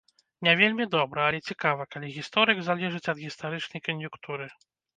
Не 0.45 0.53
вельмі 0.61 0.87
добра, 0.95 1.21
але 1.25 1.39
цікава, 1.49 1.87
калі 1.93 2.11
гісторык 2.17 2.57
залежыць 2.71 3.05
ад 3.17 3.23
гістарычнай 3.27 3.81
кан'юнктуры. 3.93 4.53